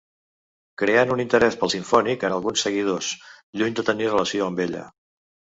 [0.81, 3.13] Creant un interès pel simfònic en alguns seguidors,
[3.61, 4.83] lluny de tenir relació amb ella.